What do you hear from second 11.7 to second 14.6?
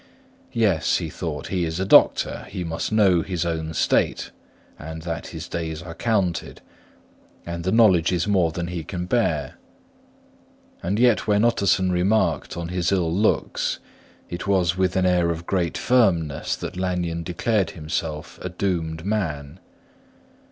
remarked on his ill looks, it